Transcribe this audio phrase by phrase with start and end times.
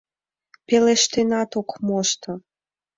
[0.67, 2.31] Пелештенат ок мошто.